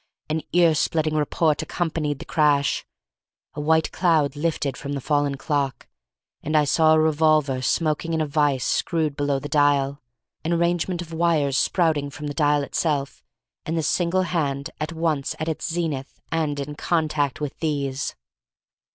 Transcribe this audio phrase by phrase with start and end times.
[0.29, 2.83] An ear splitting report accompanied the crash,
[3.53, 5.87] a white cloud lifted from the fallen clock,
[6.41, 10.01] and I saw a revolver smoking in a vice screwed below the dial,
[10.43, 13.23] an arrangement of wires sprouting from the dial itself,
[13.63, 18.15] and the single hand at once at its zenith and in contact with these.